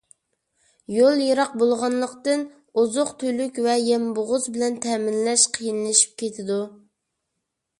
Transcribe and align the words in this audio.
يول 0.93 1.19
يىراق 1.23 1.51
بولغانلىقتىن، 1.63 2.41
ئوزۇق-تۈلۈك 2.83 3.59
ۋە 3.67 3.75
يەم-بوغۇز 3.89 4.49
بىلەن 4.57 4.81
تەمىنلەش 4.87 5.45
قىيىنلىشىپ 5.59 6.17
كېتىدۇ. 6.23 6.59